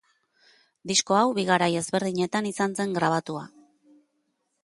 [0.91, 3.47] Disko hau bi garai ezberdinetan izan zen grabatua.